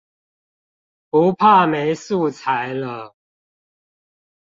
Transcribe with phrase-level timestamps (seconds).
[1.11, 3.13] 不怕沒素材了